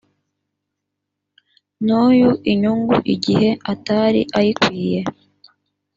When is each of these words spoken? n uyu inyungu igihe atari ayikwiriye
n 1.85 1.87
uyu 2.05 2.29
inyungu 2.51 2.95
igihe 3.13 3.49
atari 3.71 4.21
ayikwiriye 4.37 5.01